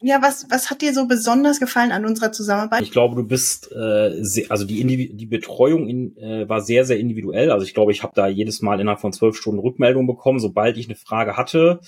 [0.00, 2.82] ja, was, was hat dir so besonders gefallen an unserer Zusammenarbeit?
[2.82, 6.84] Ich glaube, du bist, äh, sehr, also die, Indiv die Betreuung in, äh, war sehr,
[6.84, 7.50] sehr individuell.
[7.50, 10.76] Also ich glaube, ich habe da jedes Mal innerhalb von zwölf Stunden Rückmeldung bekommen, sobald
[10.76, 11.80] ich eine Frage hatte.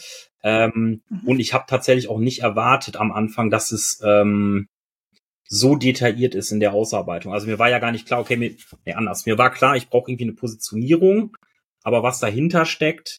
[0.43, 1.21] Ähm, mhm.
[1.25, 4.67] Und ich habe tatsächlich auch nicht erwartet am Anfang, dass es ähm,
[5.45, 7.33] so detailliert ist in der Ausarbeitung.
[7.33, 8.55] Also mir war ja gar nicht klar, okay, mir,
[8.87, 9.25] nee, anders.
[9.27, 11.37] Mir war klar, ich brauche irgendwie eine Positionierung,
[11.85, 13.19] aber was dahinter steckt,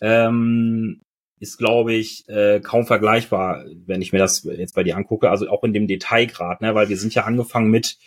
[0.00, 1.00] ähm,
[1.40, 5.30] ist, glaube ich, äh, kaum vergleichbar, wenn ich mir das jetzt bei dir angucke.
[5.30, 6.74] Also auch in dem Detailgrad, ne?
[6.74, 7.98] weil wir sind ja angefangen mit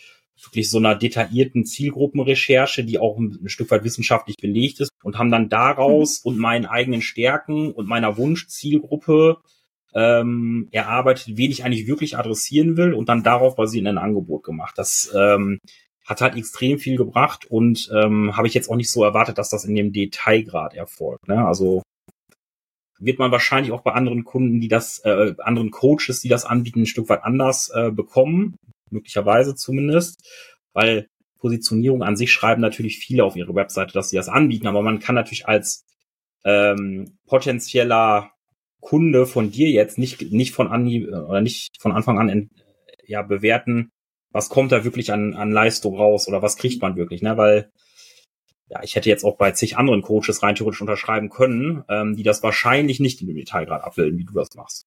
[0.44, 5.18] wirklich so einer detaillierten Zielgruppenrecherche, die auch ein, ein Stück weit wissenschaftlich belegt ist und
[5.18, 6.30] haben dann daraus mhm.
[6.30, 9.38] und meinen eigenen Stärken und meiner Wunschzielgruppe
[9.94, 14.74] ähm, erarbeitet, wen ich eigentlich wirklich adressieren will und dann darauf basierend ein Angebot gemacht.
[14.76, 15.58] Das ähm,
[16.06, 19.50] hat halt extrem viel gebracht und ähm, habe ich jetzt auch nicht so erwartet, dass
[19.50, 21.28] das in dem Detailgrad erfolgt.
[21.28, 21.46] Ne?
[21.46, 21.82] Also
[23.04, 26.82] wird man wahrscheinlich auch bei anderen Kunden, die das, äh, anderen Coaches, die das anbieten,
[26.82, 28.56] ein Stück weit anders äh, bekommen,
[28.90, 30.20] möglicherweise zumindest,
[30.72, 31.06] weil
[31.38, 35.00] Positionierung an sich schreiben natürlich viele auf ihre Webseite, dass sie das anbieten, aber man
[35.00, 35.84] kann natürlich als
[36.44, 38.30] ähm, potenzieller
[38.80, 42.50] Kunde von dir jetzt nicht nicht von an oder nicht von Anfang an
[43.06, 43.90] ja bewerten,
[44.32, 47.36] was kommt da wirklich an an Leistung raus oder was kriegt man wirklich, ne?
[47.36, 47.70] Weil
[48.72, 52.22] ja, ich hätte jetzt auch bei zig anderen Coaches rein theoretisch unterschreiben können, ähm, die
[52.22, 54.86] das wahrscheinlich nicht in dem Detail gerade abbilden, wie du das machst.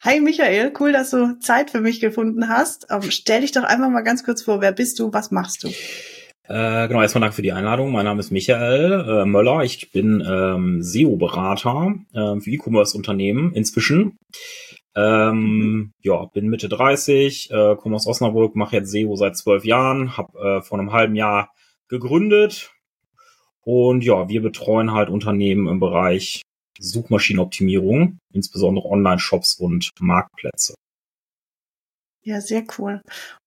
[0.00, 2.88] Hi Michael, cool, dass du Zeit für mich gefunden hast.
[2.90, 5.68] Ähm, stell dich doch einfach mal ganz kurz vor, wer bist du, was machst du?
[6.48, 7.92] Äh, genau, erstmal danke für die Einladung.
[7.92, 9.62] Mein Name ist Michael äh, Möller.
[9.62, 14.18] Ich bin ähm, SEO-Berater äh, für E-Commerce-Unternehmen inzwischen.
[14.94, 20.16] Ähm, ja, bin Mitte 30, äh, komme aus Osnabrück, mache jetzt SEO seit zwölf Jahren,
[20.16, 21.50] habe äh, vor einem halben Jahr
[21.88, 22.72] gegründet
[23.62, 26.42] und ja, wir betreuen halt Unternehmen im Bereich
[26.78, 30.74] Suchmaschinenoptimierung, insbesondere Online-Shops und Marktplätze.
[32.22, 33.02] Ja, sehr cool.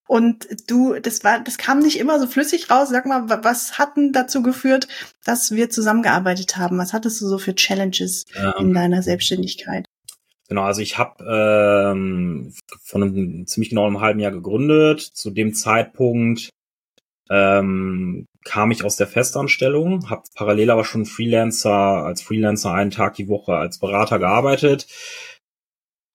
[0.08, 2.90] Und du, das war, das kam nicht immer so flüssig raus.
[2.90, 4.88] Sag mal, was hat denn dazu geführt,
[5.24, 6.78] dass wir zusammengearbeitet haben?
[6.78, 9.85] Was hattest du so für Challenges ähm, in deiner Selbstständigkeit?
[10.48, 15.02] Genau, also ich habe ähm, von einem ziemlich genau einem halben Jahr gegründet.
[15.02, 16.50] Zu dem Zeitpunkt
[17.30, 23.16] ähm, kam ich aus der Festanstellung, habe parallel aber schon Freelancer als Freelancer einen Tag
[23.16, 24.86] die Woche als Berater gearbeitet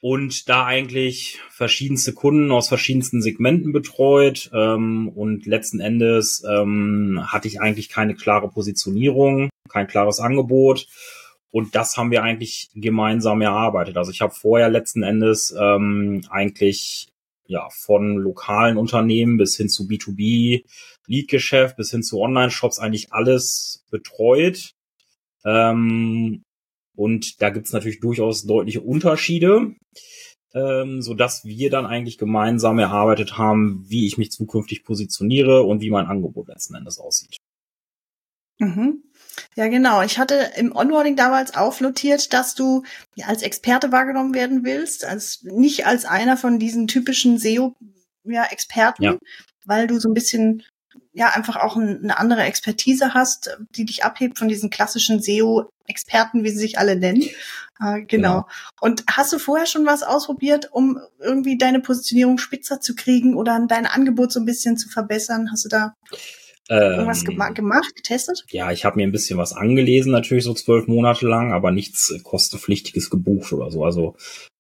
[0.00, 7.48] und da eigentlich verschiedenste Kunden aus verschiedensten Segmenten betreut ähm, und letzten Endes ähm, hatte
[7.48, 10.86] ich eigentlich keine klare Positionierung, kein klares Angebot
[11.50, 13.97] und das haben wir eigentlich gemeinsam erarbeitet.
[13.97, 17.09] Also ich habe vorher letzten Endes ähm, eigentlich
[17.47, 20.65] ja von lokalen Unternehmen bis hin zu B2B,
[21.06, 24.75] Lead-Geschäft bis hin zu Online-Shops eigentlich alles betreut.
[25.44, 26.43] Ähm,
[26.94, 29.75] und da gibt's natürlich durchaus deutliche Unterschiede,
[30.55, 35.81] ähm, so dass wir dann eigentlich gemeinsam erarbeitet haben, wie ich mich zukünftig positioniere und
[35.81, 37.37] wie mein Angebot letzten Endes aussieht.
[38.59, 39.03] Mhm.
[39.56, 40.02] Ja, genau.
[40.02, 42.82] Ich hatte im Onboarding damals auch notiert, dass du
[43.14, 49.16] ja, als Experte wahrgenommen werden willst, als nicht als einer von diesen typischen SEO-Experten, ja,
[49.64, 50.62] weil du so ein bisschen
[51.12, 56.50] ja einfach auch eine andere Expertise hast, die dich abhebt von diesen klassischen SEO-Experten, wie
[56.50, 57.22] sie sich alle nennen.
[57.82, 58.06] Äh, genau.
[58.06, 58.48] genau.
[58.80, 63.58] Und hast du vorher schon was ausprobiert, um irgendwie deine Positionierung spitzer zu kriegen oder
[63.66, 65.50] dein Angebot so ein bisschen zu verbessern?
[65.50, 65.94] Hast du da
[66.75, 68.44] Irgendwas ähm, gemacht, getestet?
[68.50, 72.10] Ja, ich habe mir ein bisschen was angelesen, natürlich so zwölf Monate lang, aber nichts
[72.10, 73.84] äh, kostepflichtiges gebucht oder so.
[73.84, 74.16] Also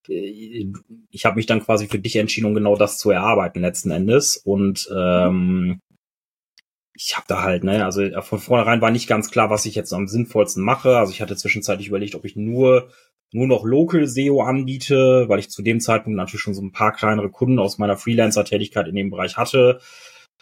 [0.08, 0.66] äh,
[1.10, 4.36] ich habe mich dann quasi für dich entschieden, um genau das zu erarbeiten letzten Endes.
[4.36, 5.78] Und ähm,
[6.94, 9.76] ich habe da halt, ne, also äh, von vornherein war nicht ganz klar, was ich
[9.76, 10.98] jetzt am sinnvollsten mache.
[10.98, 12.90] Also ich hatte zwischenzeitlich überlegt, ob ich nur
[13.32, 16.92] nur noch Local SEO anbiete, weil ich zu dem Zeitpunkt natürlich schon so ein paar
[16.92, 19.80] kleinere Kunden aus meiner Freelancer-Tätigkeit in dem Bereich hatte.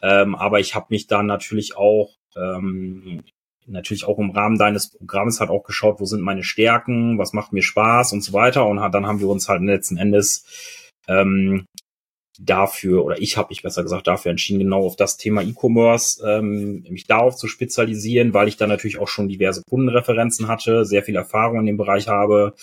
[0.03, 3.23] Ähm, aber ich habe mich dann natürlich auch ähm,
[3.69, 7.53] natürlich auch im Rahmen deines Programms hat auch geschaut, wo sind meine Stärken, was macht
[7.53, 8.67] mir Spaß und so weiter.
[8.67, 10.47] Und dann haben wir uns halt letzten Endes
[11.06, 11.67] ähm,
[12.39, 16.85] dafür, oder ich habe mich besser gesagt dafür entschieden, genau auf das Thema E-Commerce ähm,
[16.89, 21.17] mich darauf zu spezialisieren, weil ich da natürlich auch schon diverse Kundenreferenzen hatte, sehr viel
[21.17, 22.55] Erfahrung in dem Bereich habe,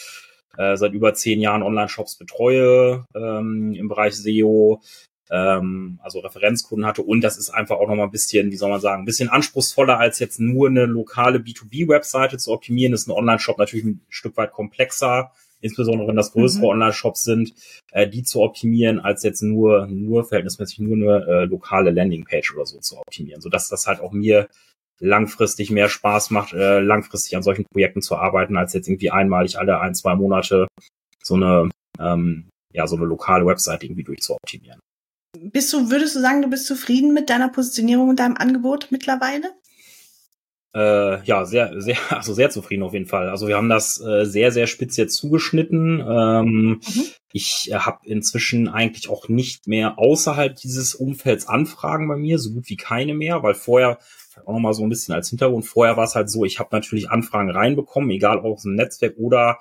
[0.58, 4.82] äh, seit über zehn Jahren Online-Shops betreue ähm, im Bereich SEO,
[5.30, 7.02] ähm, also Referenzkunden hatte.
[7.02, 9.98] Und das ist einfach auch nochmal ein bisschen, wie soll man sagen, ein bisschen anspruchsvoller
[9.98, 12.92] als jetzt nur eine lokale B2B-Webseite zu optimieren.
[12.92, 15.32] Das ist ein Online-Shop natürlich ein Stück weit komplexer,
[15.62, 16.70] insbesondere wenn das größere mhm.
[16.70, 17.54] Online-Shops sind,
[17.92, 22.66] äh, die zu optimieren, als jetzt nur, nur verhältnismäßig nur eine äh, lokale Landingpage oder
[22.66, 23.42] so zu optimieren.
[23.42, 24.48] Sodass das halt auch mir
[25.00, 29.60] langfristig mehr Spaß macht, äh, langfristig an solchen Projekten zu arbeiten, als jetzt irgendwie einmalig
[29.60, 30.68] alle ein, zwei Monate
[31.22, 31.70] so eine,
[32.00, 34.80] ähm, ja, so eine lokale Website irgendwie durchzuoptimieren.
[35.52, 39.54] Bist du, würdest du sagen, du bist zufrieden mit deiner Positionierung und deinem Angebot mittlerweile?
[40.74, 43.30] Äh, ja, sehr, sehr, also sehr zufrieden auf jeden Fall.
[43.30, 46.00] Also wir haben das äh, sehr, sehr spitz jetzt zugeschnitten.
[46.00, 47.04] Ähm, mhm.
[47.32, 52.52] Ich äh, habe inzwischen eigentlich auch nicht mehr außerhalb dieses Umfelds Anfragen bei mir, so
[52.52, 54.00] gut wie keine mehr, weil vorher
[54.46, 55.66] auch noch mal so ein bisschen als Hintergrund.
[55.66, 59.16] Vorher war es halt so, ich habe natürlich Anfragen reinbekommen, egal ob aus dem Netzwerk
[59.18, 59.60] oder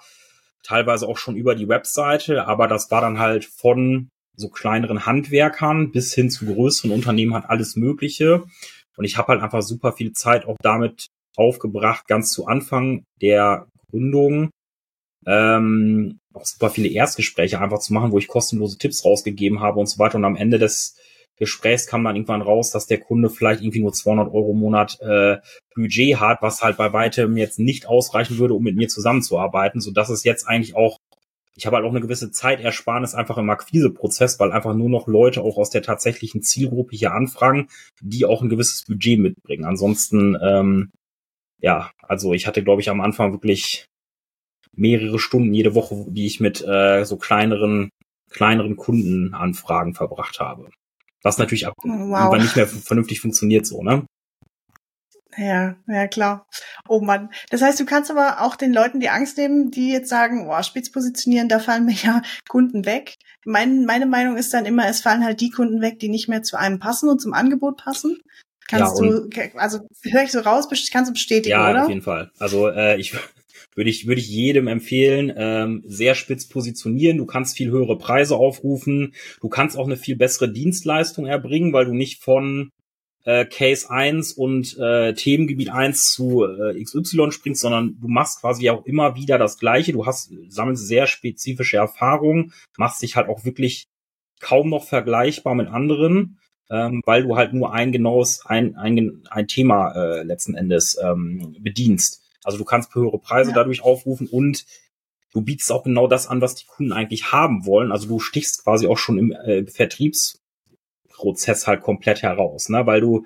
[0.64, 5.92] teilweise auch schon über die Webseite, aber das war dann halt von so kleineren Handwerkern
[5.92, 8.44] bis hin zu größeren Unternehmen hat alles Mögliche.
[8.96, 13.66] Und ich habe halt einfach super viel Zeit auch damit aufgebracht, ganz zu Anfang der
[13.90, 14.50] Gründung,
[15.26, 19.86] ähm, auch super viele Erstgespräche einfach zu machen, wo ich kostenlose Tipps rausgegeben habe und
[19.86, 20.16] so weiter.
[20.16, 20.96] Und am Ende des
[21.36, 24.98] Gesprächs kam dann irgendwann raus, dass der Kunde vielleicht irgendwie nur 200 Euro im Monat
[25.00, 25.38] äh,
[25.74, 29.90] Budget hat, was halt bei weitem jetzt nicht ausreichen würde, um mit mir zusammenzuarbeiten, so
[29.90, 30.98] dass es jetzt eigentlich auch
[31.56, 35.42] ich habe halt auch eine gewisse Zeitersparnis einfach im Akquiseprozess, weil einfach nur noch Leute
[35.42, 37.68] auch aus der tatsächlichen Zielgruppe hier anfragen,
[38.00, 39.64] die auch ein gewisses Budget mitbringen.
[39.64, 40.90] Ansonsten, ähm,
[41.60, 43.86] ja, also ich hatte, glaube ich, am Anfang wirklich
[44.72, 47.90] mehrere Stunden jede Woche, die ich mit äh, so kleineren,
[48.30, 50.70] kleineren Kundenanfragen verbracht habe.
[51.22, 52.36] Was natürlich ab wow.
[52.36, 54.06] nicht mehr vernünftig funktioniert so, ne?
[55.36, 56.46] Ja, ja, klar.
[56.88, 57.30] Oh Mann.
[57.50, 60.62] Das heißt, du kannst aber auch den Leuten die Angst nehmen, die jetzt sagen, oh,
[60.62, 63.16] spitz positionieren, da fallen mir ja Kunden weg.
[63.44, 66.42] Mein, meine Meinung ist dann immer, es fallen halt die Kunden weg, die nicht mehr
[66.42, 68.18] zu einem passen und zum Angebot passen.
[68.66, 71.78] Kannst ja, du, also höre ich so raus, kannst du bestätigen, ja, oder?
[71.78, 72.30] Ja, auf jeden Fall.
[72.38, 73.14] Also äh, ich
[73.74, 77.18] würde ich, würde ich jedem empfehlen, ähm, sehr spitz positionieren.
[77.18, 79.14] Du kannst viel höhere Preise aufrufen.
[79.40, 82.70] Du kannst auch eine viel bessere Dienstleistung erbringen, weil du nicht von
[83.24, 88.68] äh, Case 1 und äh, Themengebiet 1 zu äh, XY springst, sondern du machst quasi
[88.70, 89.92] auch immer wieder das Gleiche.
[89.92, 93.88] Du hast, sammelst sehr spezifische Erfahrungen, machst dich halt auch wirklich
[94.40, 96.38] kaum noch vergleichbar mit anderen,
[96.70, 101.56] ähm, weil du halt nur ein genaues, ein, ein, ein Thema äh, letzten Endes ähm,
[101.60, 102.22] bedienst.
[102.42, 103.56] Also du kannst höhere Preise ja.
[103.56, 104.66] dadurch aufrufen und
[105.32, 107.90] du bietest auch genau das an, was die Kunden eigentlich haben wollen.
[107.90, 110.43] Also du stichst quasi auch schon im äh, Vertriebs
[111.14, 112.86] Prozess halt komplett heraus, ne?
[112.86, 113.24] Weil du,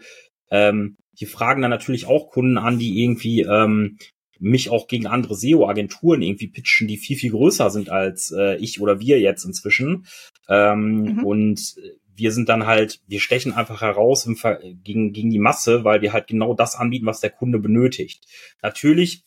[0.51, 3.99] ähm, die fragen dann natürlich auch Kunden an, die irgendwie ähm,
[4.39, 8.81] mich auch gegen andere SEO-Agenturen irgendwie pitchen, die viel, viel größer sind als äh, ich
[8.81, 10.07] oder wir jetzt inzwischen.
[10.49, 11.25] Ähm, mhm.
[11.25, 11.75] Und
[12.15, 16.03] wir sind dann halt, wir stechen einfach heraus im Ver gegen, gegen die Masse, weil
[16.03, 18.27] wir halt genau das anbieten, was der Kunde benötigt.
[18.63, 19.23] Natürlich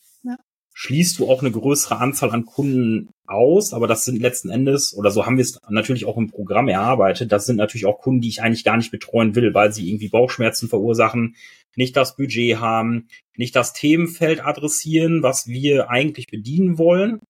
[0.74, 5.10] schließt du auch eine größere Anzahl an Kunden aus, aber das sind letzten Endes, oder
[5.10, 8.28] so haben wir es natürlich auch im Programm erarbeitet, das sind natürlich auch Kunden, die
[8.28, 11.36] ich eigentlich gar nicht betreuen will, weil sie irgendwie Bauchschmerzen verursachen,
[11.76, 17.20] nicht das Budget haben, nicht das Themenfeld adressieren, was wir eigentlich bedienen wollen,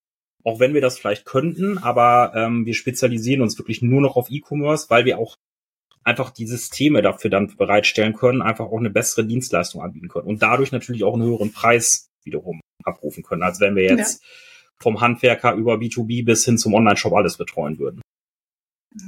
[0.43, 4.29] auch wenn wir das vielleicht könnten, aber ähm, wir spezialisieren uns wirklich nur noch auf
[4.29, 5.37] E-Commerce, weil wir auch
[6.03, 10.41] einfach die Systeme dafür dann bereitstellen können, einfach auch eine bessere Dienstleistung anbieten können und
[10.41, 14.29] dadurch natürlich auch einen höheren Preis wiederum abrufen können, als wenn wir jetzt ja.
[14.79, 18.01] vom Handwerker über B2B bis hin zum Online-Shop alles betreuen würden.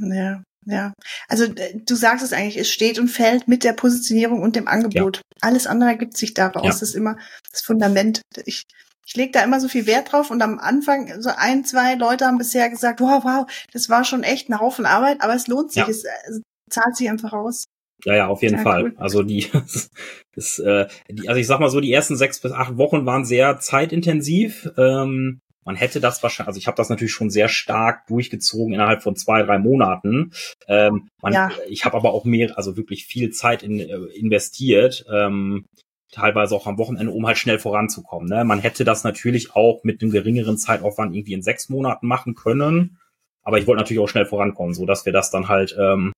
[0.01, 0.94] Ja, ja.
[1.27, 5.18] Also du sagst es eigentlich, es steht und fällt mit der Positionierung und dem Angebot.
[5.18, 5.22] Ja.
[5.42, 6.63] Alles andere ergibt sich daraus.
[6.63, 6.69] Ja.
[6.69, 7.18] Das ist immer
[7.51, 8.22] das Fundament.
[8.45, 8.63] Ich,
[9.06, 12.26] ich lege da immer so viel Wert drauf und am Anfang so ein, zwei Leute
[12.26, 15.71] haben bisher gesagt, wow, wow, das war schon echt ein Haufen Arbeit, aber es lohnt
[15.71, 15.90] sich, ja.
[15.90, 17.66] es, es zahlt sich einfach aus.
[18.04, 18.83] Ja, ja, auf jeden ja, Fall.
[18.83, 18.94] Cool.
[18.97, 19.47] Also die,
[20.35, 23.25] das, äh, die, also ich sag mal so, die ersten sechs bis acht Wochen waren
[23.25, 24.69] sehr zeitintensiv.
[24.78, 29.02] Ähm, man hätte das wahrscheinlich, also ich habe das natürlich schon sehr stark durchgezogen innerhalb
[29.02, 30.31] von zwei, drei Monaten.
[30.68, 31.52] Ähm, man, ja.
[31.68, 35.66] Ich habe aber auch mehr, also wirklich viel Zeit in, äh, investiert, ähm,
[36.11, 38.30] teilweise auch am Wochenende, um halt schnell voranzukommen.
[38.30, 38.45] Ne?
[38.45, 42.99] Man hätte das natürlich auch mit einem geringeren Zeitaufwand irgendwie in sechs Monaten machen können.
[43.44, 46.14] Aber ich wollte natürlich auch schnell vorankommen, so dass wir das dann halt ähm,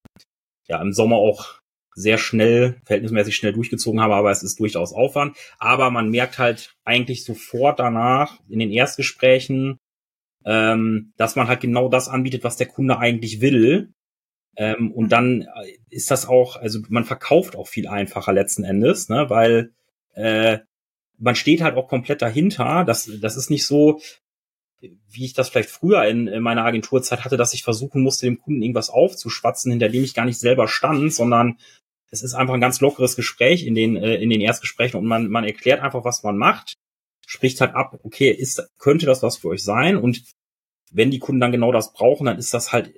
[0.68, 1.58] ja im Sommer auch
[1.98, 5.36] sehr schnell, verhältnismäßig schnell durchgezogen habe, aber es ist durchaus Aufwand.
[5.58, 9.78] Aber man merkt halt eigentlich sofort danach in den Erstgesprächen,
[10.44, 13.92] ähm, dass man halt genau das anbietet, was der Kunde eigentlich will.
[14.56, 15.46] Ähm, und dann äh,
[15.90, 19.72] ist das auch, also man verkauft auch viel einfacher letzten Endes, ne, weil
[20.14, 20.58] äh,
[21.18, 22.84] man steht halt auch komplett dahinter.
[22.84, 24.00] Das, das ist nicht so,
[24.80, 28.38] wie ich das vielleicht früher in, in meiner Agenturzeit hatte, dass ich versuchen musste, dem
[28.38, 31.58] Kunden irgendwas aufzuschwatzen, hinter dem ich gar nicht selber stand, sondern
[32.10, 35.28] es ist einfach ein ganz lockeres Gespräch in den, äh, in den Erstgesprächen und man,
[35.28, 36.74] man erklärt einfach, was man macht,
[37.26, 39.96] spricht halt ab, okay, ist, könnte das was für euch sein?
[39.96, 40.22] Und
[40.90, 42.92] wenn die Kunden dann genau das brauchen, dann ist das halt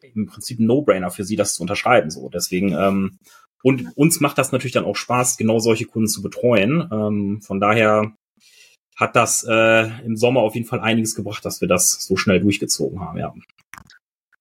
[0.00, 2.10] im Prinzip ein No-Brainer für sie, das zu unterschreiben.
[2.10, 3.18] So, deswegen ähm,
[3.62, 6.88] Und uns macht das natürlich dann auch Spaß, genau solche Kunden zu betreuen.
[6.92, 8.12] Ähm, von daher
[8.96, 12.40] hat das äh, im Sommer auf jeden Fall einiges gebracht, dass wir das so schnell
[12.40, 13.34] durchgezogen haben, ja.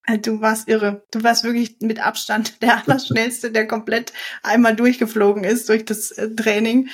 [0.06, 1.04] Äh, du warst irre.
[1.12, 6.30] Du warst wirklich mit Abstand der Allerschnellste, der komplett einmal durchgeflogen ist durch das äh,
[6.30, 6.90] Training.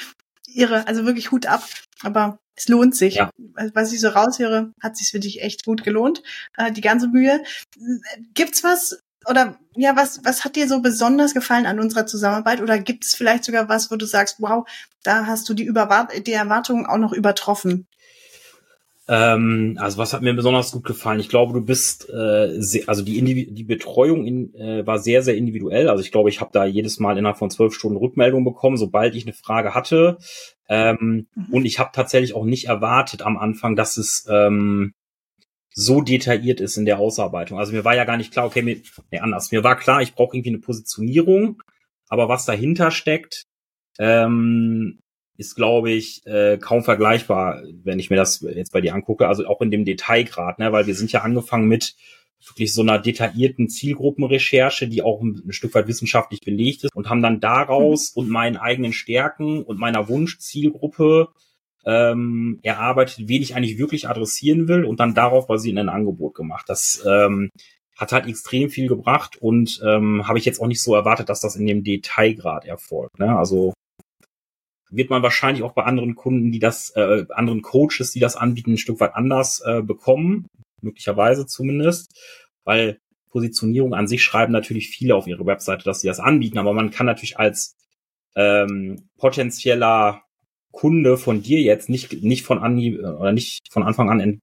[0.48, 1.64] Irre, also wirklich Hut ab.
[2.02, 3.16] Aber es lohnt sich.
[3.16, 3.32] Ja.
[3.74, 6.24] Was ich so raushöre, hat sich für dich echt gut gelohnt.
[6.58, 7.44] Äh, die ganze Mühe.
[8.34, 12.62] Gibt's was, oder ja, was, was hat dir so besonders gefallen an unserer Zusammenarbeit?
[12.62, 14.68] Oder gibt es vielleicht sogar was, wo du sagst, wow,
[15.04, 17.88] da hast du die, Überwart die Erwartungen auch noch übertroffen?
[19.08, 21.20] Ähm, also was hat mir besonders gut gefallen?
[21.20, 25.24] Ich glaube, du bist, äh, sehr, also die, Indiv die Betreuung in, äh, war sehr,
[25.24, 25.90] sehr individuell.
[25.90, 29.16] Also ich glaube, ich habe da jedes Mal innerhalb von zwölf Stunden Rückmeldung bekommen, sobald
[29.16, 30.18] ich eine Frage hatte.
[30.70, 31.46] Ähm, mhm.
[31.52, 34.94] Und ich habe tatsächlich auch nicht erwartet am Anfang, dass es ähm,
[35.74, 37.58] so detailliert ist in der Ausarbeitung.
[37.58, 38.82] Also mir war ja gar nicht klar, okay, mir,
[39.12, 39.52] nee, anders.
[39.52, 41.62] Mir war klar, ich brauche irgendwie eine Positionierung,
[42.08, 43.46] aber was dahinter steckt,
[44.00, 45.00] ähm,
[45.38, 49.28] ist, glaube ich, äh, kaum vergleichbar, wenn ich mir das jetzt bei dir angucke.
[49.28, 50.72] Also auch in dem Detailgrad, ne?
[50.72, 51.96] weil wir sind ja angefangen mit
[52.48, 57.22] wirklich so einer detaillierten Zielgruppenrecherche, die auch ein, Stück weit wissenschaftlich belegt ist und haben
[57.22, 58.22] dann daraus mhm.
[58.22, 61.30] und meinen eigenen Stärken und meiner Wunschzielgruppe
[61.86, 66.66] ähm, erarbeitet, wen ich eigentlich wirklich adressieren will und dann darauf basierend ein Angebot gemacht.
[66.68, 67.50] Das ähm,
[67.98, 71.42] hat halt extrem viel gebracht und ähm, habe ich jetzt auch nicht so erwartet, dass
[71.42, 73.20] das in dem Detailgrad erfolgt.
[73.20, 73.36] Ne?
[73.36, 73.74] Also
[74.92, 78.74] wird man wahrscheinlich auch bei anderen Kunden, die das, äh, anderen Coaches, die das anbieten,
[78.74, 80.48] ein Stück weit anders äh, bekommen,
[80.82, 82.12] möglicherweise zumindest,
[82.64, 86.74] weil Positionierung an sich schreiben natürlich viele auf ihre Webseite, dass sie das anbieten, aber
[86.74, 87.76] man kann natürlich als
[88.36, 90.24] ähm, potenzieller
[90.72, 94.40] Kunde von dir jetzt nicht, nicht von an, oder nicht von Anfang an in,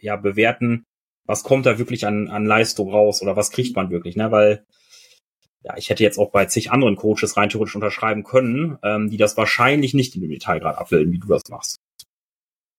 [0.00, 0.84] ja, bewerten,
[1.26, 4.30] was kommt da wirklich an, an Leistung raus oder was kriegt man wirklich, ne?
[4.30, 4.64] Weil
[5.64, 9.16] ja, ich hätte jetzt auch bei zig anderen Coaches rein theoretisch unterschreiben können, ähm, die
[9.16, 11.78] das wahrscheinlich nicht in dem Detailgrad abbilden, wie du das machst.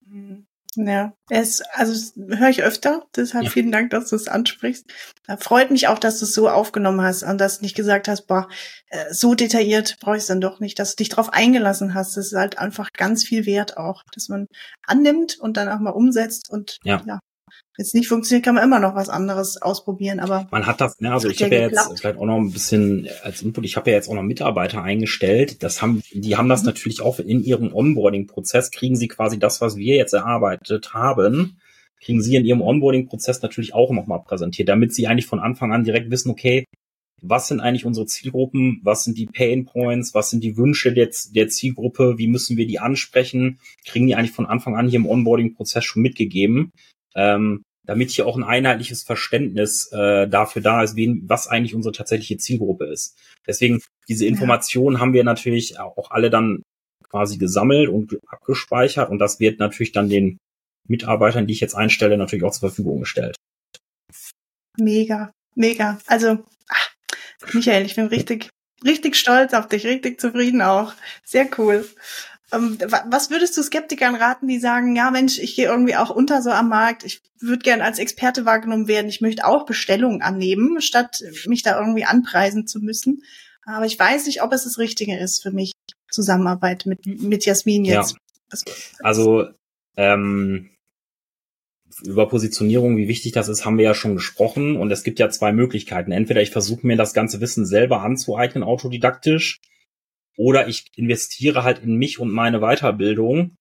[0.06, 0.46] Mhm.
[0.78, 3.06] Ja, es, also höre ich öfter.
[3.16, 3.50] Deshalb ja.
[3.50, 4.86] vielen Dank, dass du es ansprichst.
[5.26, 8.10] Da freut mich auch, dass du es so aufgenommen hast und dass du nicht gesagt
[8.10, 8.50] hast, boah,
[8.90, 12.18] äh, so detailliert brauche ich es dann doch nicht, dass du dich darauf eingelassen hast.
[12.18, 14.48] Das ist halt einfach ganz viel wert auch, dass man
[14.86, 17.20] annimmt und dann auch mal umsetzt und ja, ja
[17.78, 20.48] jetzt nicht funktioniert, kann man immer noch was anderes ausprobieren, aber.
[20.52, 23.42] Man hat das, ne, also ich habe ja jetzt vielleicht auch noch ein bisschen als
[23.42, 25.64] Input, ich habe ja jetzt auch noch Mitarbeiter eingestellt.
[25.64, 26.68] Das haben, die haben das mhm.
[26.68, 31.60] natürlich auch in ihrem Onboarding-Prozess, kriegen sie quasi das, was wir jetzt erarbeitet haben,
[32.02, 35.84] kriegen sie in ihrem Onboarding-Prozess natürlich auch nochmal präsentiert, damit sie eigentlich von Anfang an
[35.84, 36.66] direkt wissen, okay,
[37.22, 41.10] was sind eigentlich unsere Zielgruppen, was sind die Pain Points, was sind die Wünsche der,
[41.34, 45.08] der Zielgruppe, wie müssen wir die ansprechen, kriegen die eigentlich von Anfang an hier im
[45.08, 46.72] Onboarding-Prozess schon mitgegeben,
[47.16, 51.94] ähm, damit hier auch ein einheitliches Verständnis äh, dafür da ist, wen, was eigentlich unsere
[51.94, 53.18] tatsächliche Zielgruppe ist.
[53.48, 55.02] Deswegen, diese Informationen ja.
[55.02, 56.64] haben wir natürlich auch alle dann
[57.10, 60.38] quasi gesammelt und abgespeichert und das wird natürlich dann den
[60.88, 63.36] Mitarbeitern, die ich jetzt einstelle, natürlich auch zur Verfügung gestellt.
[64.78, 66.00] Mega, mega.
[66.08, 66.90] Also, ach,
[67.54, 68.50] Michael, ich bin richtig,
[68.84, 70.94] richtig stolz auf dich, richtig zufrieden auch.
[71.24, 71.88] Sehr cool.
[72.56, 72.78] Ähm,
[73.10, 76.50] was würdest du Skeptikern raten, die sagen, ja Mensch, ich gehe irgendwie auch unter so
[76.50, 81.24] am Markt, ich würde gern als Experte wahrgenommen werden, ich möchte auch Bestellungen annehmen, statt
[81.46, 83.22] mich da irgendwie anpreisen zu müssen.
[83.66, 85.72] Aber ich weiß nicht, ob es das Richtige ist für mich,
[86.12, 88.16] Zusammenarbeit mit, mit Jasmin jetzt.
[88.52, 88.60] Ja.
[89.02, 89.48] Also
[89.98, 90.70] ähm,
[92.04, 94.78] über Positionierung, wie wichtig das ist, haben wir ja schon gesprochen.
[94.78, 96.12] Und es gibt ja zwei Möglichkeiten.
[96.12, 99.62] Entweder ich versuche mir das ganze Wissen selber anzueignen, autodidaktisch,
[100.38, 103.56] oder ich investiere halt in mich und meine Weiterbildung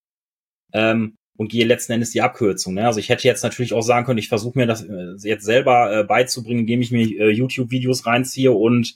[0.73, 2.75] ähm, und gehe letzten Endes die Abkürzung.
[2.75, 2.87] Ne?
[2.87, 6.01] Also ich hätte jetzt natürlich auch sagen können, ich versuche mir das äh, jetzt selber
[6.01, 8.95] äh, beizubringen, indem ich mir äh, YouTube-Videos reinziehe und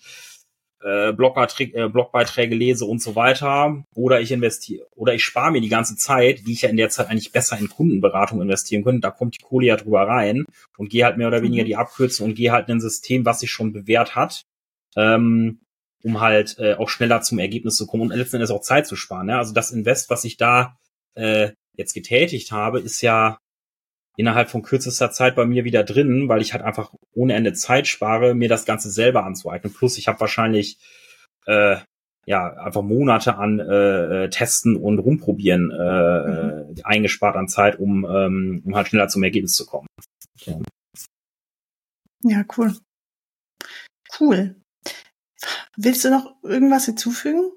[0.81, 3.83] äh, Blogbeiträge, äh, Blogbeiträge lese und so weiter.
[3.95, 6.91] Oder ich investiere, oder ich spare mir die ganze Zeit, die ich ja in der
[6.91, 9.01] Zeit eigentlich besser in Kundenberatung investieren könnte.
[9.01, 10.45] Da kommt die Kohle ja drüber rein
[10.77, 11.69] und gehe halt mehr oder weniger mhm.
[11.69, 14.43] die Abkürzung und gehe halt in ein System, was sich schon bewährt hat.
[14.97, 15.61] Ähm,
[16.03, 18.97] um halt äh, auch schneller zum Ergebnis zu kommen und letzten Endes auch Zeit zu
[18.97, 19.27] sparen.
[19.27, 19.37] Ne?
[19.37, 20.77] Also das Invest, was ich da
[21.15, 23.39] äh, jetzt getätigt habe, ist ja
[24.17, 27.87] innerhalb von kürzester Zeit bei mir wieder drin, weil ich halt einfach ohne Ende Zeit
[27.87, 29.73] spare, mir das Ganze selber anzueignen.
[29.73, 30.79] Plus ich habe wahrscheinlich
[31.47, 31.77] äh,
[32.27, 36.75] ja einfach Monate an äh, äh Testen und Rumprobieren äh, mhm.
[36.83, 39.87] eingespart an Zeit, um, ähm, um halt schneller zum Ergebnis zu kommen.
[40.45, 40.59] Ja,
[42.25, 42.75] ja cool.
[44.19, 44.57] Cool.
[45.81, 47.53] Willst du noch irgendwas hinzufügen?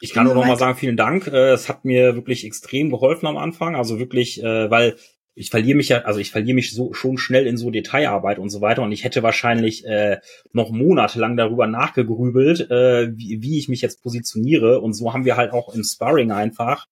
[0.00, 1.26] Ich kann nur noch mal sagen, vielen Dank.
[1.26, 3.76] Äh, es hat mir wirklich extrem geholfen am Anfang.
[3.76, 4.96] Also wirklich, äh, weil
[5.34, 8.50] ich verliere mich ja, also ich verliere mich so schon schnell in so Detailarbeit und
[8.50, 10.18] so weiter und ich hätte wahrscheinlich äh,
[10.52, 15.38] noch monatelang darüber nachgegrübelt, äh, wie, wie ich mich jetzt positioniere und so haben wir
[15.38, 16.88] halt auch im Sparring einfach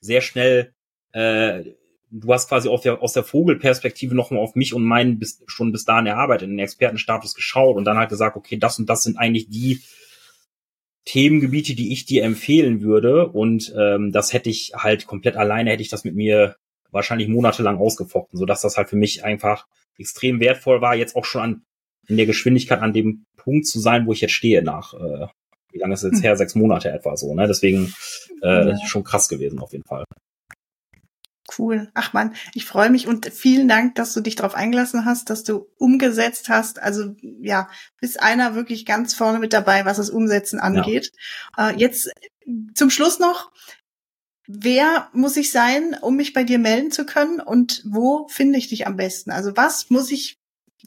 [0.00, 0.74] sehr schnell
[1.12, 1.62] äh,
[2.14, 5.72] du hast quasi aus der, aus der Vogelperspektive nochmal auf mich und meinen bis, schon
[5.72, 9.48] bis dahin erarbeiteten Expertenstatus geschaut und dann halt gesagt, okay, das und das sind eigentlich
[9.48, 9.82] die
[11.04, 13.28] Themengebiete, die ich dir empfehlen würde.
[13.28, 16.56] Und ähm, das hätte ich halt komplett alleine, hätte ich das mit mir
[16.90, 19.66] wahrscheinlich monatelang ausgefochten, sodass das halt für mich einfach
[19.98, 21.62] extrem wertvoll war, jetzt auch schon an
[22.06, 25.26] in der Geschwindigkeit an dem Punkt zu sein, wo ich jetzt stehe nach, äh,
[25.72, 26.36] wie lange ist es jetzt her?
[26.36, 27.46] Sechs Monate etwa so, ne?
[27.46, 27.94] Deswegen
[28.42, 30.04] äh, schon krass gewesen auf jeden Fall.
[31.58, 31.90] Cool.
[31.94, 35.44] Ach man, ich freue mich und vielen Dank, dass du dich darauf eingelassen hast, dass
[35.44, 36.80] du umgesetzt hast.
[36.80, 37.68] Also ja,
[38.00, 41.12] bist einer wirklich ganz vorne mit dabei, was das Umsetzen angeht.
[41.56, 41.70] Ja.
[41.70, 42.10] Äh, jetzt
[42.74, 43.52] zum Schluss noch,
[44.46, 48.68] wer muss ich sein, um mich bei dir melden zu können und wo finde ich
[48.68, 49.30] dich am besten?
[49.30, 50.38] Also was muss ich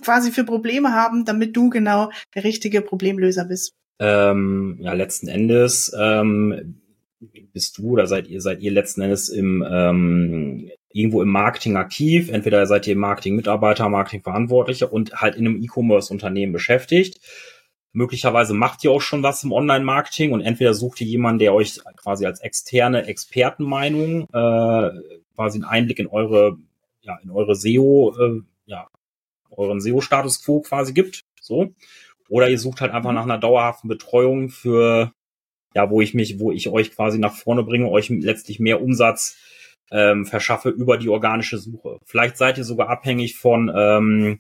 [0.01, 3.74] quasi für Probleme haben, damit du genau der richtige Problemlöser bist?
[4.00, 6.81] Ähm, ja, letzten Endes ähm,
[7.53, 12.29] bist du oder seid ihr seid ihr letzten Endes im ähm, irgendwo im Marketing aktiv?
[12.29, 17.19] Entweder seid ihr Marketing-Mitarbeiter, Marketing-Verantwortlicher und halt in einem E-Commerce-Unternehmen beschäftigt
[17.97, 21.79] Möglicherweise macht ihr auch schon was im Online-Marketing und entweder sucht ihr jemanden, der euch
[21.95, 24.91] quasi als externe Expertenmeinung äh,
[25.33, 26.57] quasi einen Einblick in eure,
[27.01, 28.88] ja, in eure SEO, äh, ja,
[29.50, 31.21] euren SEO-Status quo quasi gibt.
[31.41, 31.74] So.
[32.29, 35.12] Oder ihr sucht halt einfach nach einer dauerhaften Betreuung für,
[35.77, 39.38] ja, wo ich mich, wo ich euch quasi nach vorne bringe, euch letztlich mehr Umsatz
[39.91, 42.00] ähm, verschaffe über die organische Suche.
[42.03, 44.39] Vielleicht seid ihr sogar abhängig von ähm,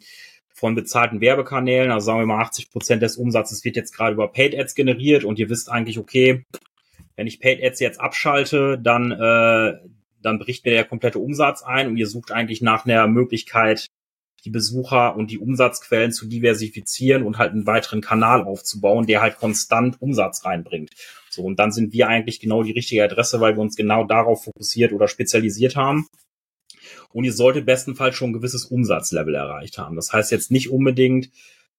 [0.51, 4.31] von bezahlten Werbekanälen, also sagen wir mal 80 Prozent des Umsatzes wird jetzt gerade über
[4.31, 6.43] Paid Ads generiert und ihr wisst eigentlich, okay,
[7.15, 9.73] wenn ich Paid Ads jetzt abschalte, dann, äh,
[10.23, 13.85] dann bricht mir der komplette Umsatz ein und ihr sucht eigentlich nach einer Möglichkeit,
[14.43, 19.37] die Besucher und die Umsatzquellen zu diversifizieren und halt einen weiteren Kanal aufzubauen, der halt
[19.37, 20.89] konstant Umsatz reinbringt.
[21.37, 24.43] So, und dann sind wir eigentlich genau die richtige Adresse, weil wir uns genau darauf
[24.43, 26.07] fokussiert oder spezialisiert haben.
[27.13, 29.95] Und ihr solltet bestenfalls schon ein gewisses Umsatzlevel erreicht haben.
[29.95, 31.29] Das heißt jetzt nicht unbedingt,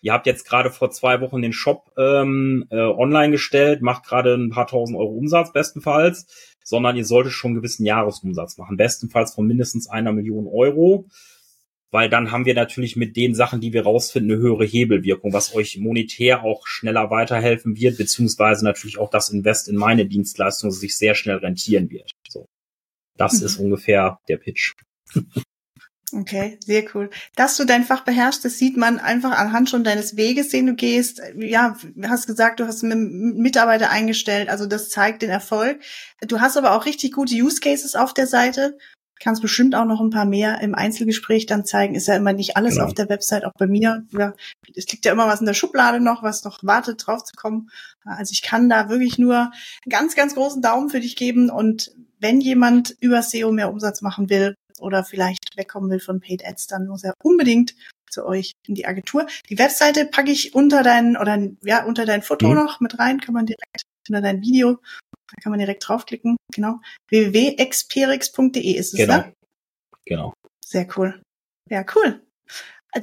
[0.00, 4.34] ihr habt jetzt gerade vor zwei Wochen den Shop ähm, äh, online gestellt, macht gerade
[4.34, 9.34] ein paar tausend Euro Umsatz bestenfalls, sondern ihr solltet schon einen gewissen Jahresumsatz machen, bestenfalls
[9.34, 11.06] von mindestens einer Million Euro
[11.90, 15.54] weil dann haben wir natürlich mit den Sachen, die wir rausfinden, eine höhere Hebelwirkung, was
[15.54, 20.96] euch monetär auch schneller weiterhelfen wird, beziehungsweise natürlich auch das Invest in meine Dienstleistung sich
[20.96, 22.12] sehr schnell rentieren wird.
[22.28, 22.46] So.
[23.16, 23.46] Das mhm.
[23.46, 24.74] ist ungefähr der Pitch.
[26.10, 27.10] Okay, sehr cool.
[27.36, 30.74] Dass du dein Fach beherrschst, das sieht man einfach anhand schon deines Weges, den du
[30.74, 31.20] gehst.
[31.36, 35.80] Ja, hast gesagt, du hast Mitarbeiter eingestellt, also das zeigt den Erfolg.
[36.22, 38.78] Du hast aber auch richtig gute Use Cases auf der Seite.
[39.20, 41.94] Kannst bestimmt auch noch ein paar mehr im Einzelgespräch dann zeigen.
[41.94, 42.86] Ist ja immer nicht alles genau.
[42.86, 44.04] auf der Website, auch bei mir.
[44.12, 44.34] Ja,
[44.74, 47.70] es liegt ja immer was in der Schublade noch, was noch wartet, drauf zu kommen.
[48.04, 49.50] Also ich kann da wirklich nur
[49.88, 54.28] ganz, ganz großen Daumen für dich geben und wenn jemand über SEO mehr Umsatz machen
[54.28, 57.74] will oder vielleicht wegkommen will von Paid Ads, dann muss er unbedingt
[58.10, 59.26] zu euch in die Agentur.
[59.50, 62.54] Die Webseite packe ich unter dein oder ja unter dein Foto mhm.
[62.54, 64.78] noch mit rein, kann man direkt unter dein Video,
[65.12, 66.36] da kann man direkt draufklicken.
[66.54, 69.16] Genau www.experix.de ist es, genau.
[69.18, 69.32] ne?
[70.04, 70.34] Genau.
[70.64, 71.20] Sehr cool.
[71.70, 72.22] Ja, cool.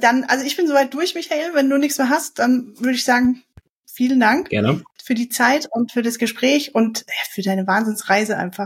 [0.00, 1.54] Dann, also ich bin soweit durch, Michael.
[1.54, 3.42] Wenn du nichts mehr hast, dann würde ich sagen,
[3.86, 4.82] vielen Dank Gerne.
[5.02, 8.64] für die Zeit und für das Gespräch und für deine Wahnsinnsreise einfach.